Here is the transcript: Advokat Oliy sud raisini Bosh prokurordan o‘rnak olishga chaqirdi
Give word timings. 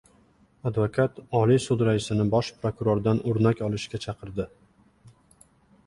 Advokat 0.69 1.19
Oliy 1.41 1.61
sud 1.67 1.83
raisini 1.89 2.27
Bosh 2.37 2.51
prokurordan 2.65 3.23
o‘rnak 3.33 3.65
olishga 3.71 4.05
chaqirdi 4.07 4.51